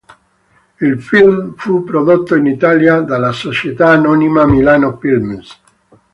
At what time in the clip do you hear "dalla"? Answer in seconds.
3.01-3.31